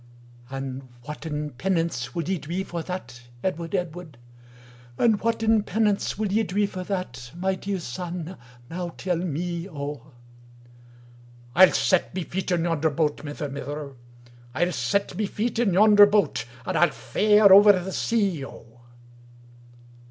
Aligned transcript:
"And 0.49 0.89
whatten 1.03 1.51
penance 1.51 2.15
wul 2.15 2.23
ye 2.27 2.39
drie 2.39 2.63
for 2.65 2.81
that, 2.81 3.21
Edward, 3.43 3.75
Edward, 3.75 4.17
And 4.97 5.21
whatten 5.21 5.61
penance 5.61 6.17
will 6.17 6.31
ye 6.33 6.41
drie 6.41 6.65
for 6.65 6.83
that? 6.85 7.31
My 7.35 7.53
deir 7.53 7.79
son, 7.79 8.35
now 8.67 8.95
tell 8.97 9.17
me 9.17 9.69
O.""Ile 9.69 10.01
set 11.73 12.15
my 12.15 12.23
feit 12.23 12.51
in 12.51 12.63
yonder 12.63 12.89
boat, 12.89 13.23
Mither, 13.23 13.47
mither, 13.47 13.93
Ile 14.55 14.71
set 14.71 15.15
my 15.19 15.25
feit 15.27 15.59
in 15.59 15.75
yonder 15.75 16.07
boat, 16.07 16.45
And 16.65 16.75
Ile 16.79 16.89
fare 16.89 17.53
ovir 17.53 17.73
the 17.83 17.93
sea 17.93 18.43
O." 18.43 18.81